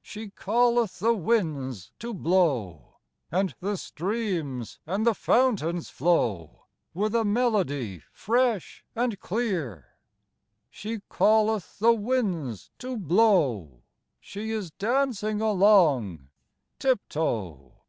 She 0.00 0.30
calleth 0.30 0.98
the 0.98 1.12
winds 1.12 1.92
to 1.98 2.14
blow, 2.14 3.00
And 3.30 3.54
the 3.60 3.76
streams 3.76 4.78
and 4.86 5.04
the 5.06 5.12
fountains 5.12 5.90
flow 5.90 6.64
With 6.94 7.14
a 7.14 7.22
melody 7.22 8.00
fresh 8.10 8.82
and 8.94 9.20
clear. 9.20 9.98
She 10.70 11.00
calleth 11.10 11.78
the 11.80 11.92
winds 11.92 12.70
to 12.78 12.96
blow, 12.96 13.82
She 14.20 14.52
is 14.52 14.70
dancing 14.70 15.42
along 15.42 16.30
tip 16.78 17.06
toe 17.10 17.82